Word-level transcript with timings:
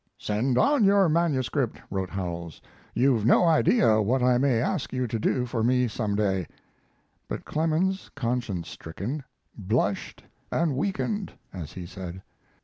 "Send 0.17 0.57
on 0.57 0.83
your 0.83 1.07
MS.," 1.09 1.47
wrote 1.91 2.09
Howells. 2.09 2.59
"You've 2.95 3.23
no 3.23 3.45
idea 3.45 4.01
what 4.01 4.23
I 4.23 4.39
may 4.39 4.59
ask 4.59 4.91
you 4.91 5.05
to 5.05 5.19
do 5.19 5.45
for 5.45 5.63
me 5.63 5.87
some 5.87 6.15
day." 6.15 6.47
But 7.27 7.45
Clemens, 7.45 8.09
conscience 8.15 8.67
stricken, 8.67 9.23
"blushed 9.55 10.23
and 10.51 10.75
weakened," 10.75 11.33
as 11.53 11.73
he 11.73 11.85
said. 11.85 12.23